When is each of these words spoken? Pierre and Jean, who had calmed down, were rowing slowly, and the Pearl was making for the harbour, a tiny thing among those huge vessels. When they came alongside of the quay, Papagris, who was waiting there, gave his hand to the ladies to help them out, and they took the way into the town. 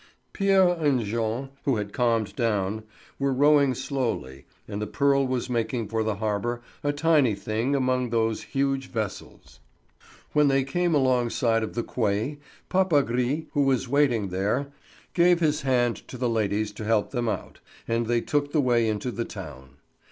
Pierre 0.33 0.69
and 0.69 1.01
Jean, 1.05 1.49
who 1.65 1.75
had 1.75 1.93
calmed 1.93 2.35
down, 2.35 2.81
were 3.19 3.31
rowing 3.31 3.75
slowly, 3.75 4.45
and 4.67 4.81
the 4.81 4.87
Pearl 4.87 5.27
was 5.27 5.47
making 5.47 5.87
for 5.89 6.01
the 6.03 6.15
harbour, 6.15 6.59
a 6.83 6.91
tiny 6.91 7.35
thing 7.35 7.75
among 7.75 8.09
those 8.09 8.41
huge 8.41 8.87
vessels. 8.89 9.59
When 10.33 10.47
they 10.47 10.63
came 10.63 10.95
alongside 10.95 11.61
of 11.61 11.75
the 11.75 11.83
quay, 11.83 12.39
Papagris, 12.67 13.43
who 13.53 13.61
was 13.61 13.87
waiting 13.87 14.29
there, 14.29 14.71
gave 15.13 15.39
his 15.39 15.61
hand 15.61 15.97
to 16.07 16.17
the 16.17 16.27
ladies 16.29 16.71
to 16.71 16.83
help 16.83 17.11
them 17.11 17.29
out, 17.29 17.59
and 17.87 18.07
they 18.07 18.21
took 18.21 18.51
the 18.53 18.59
way 18.59 18.89
into 18.89 19.11
the 19.11 19.23
town. 19.25 19.77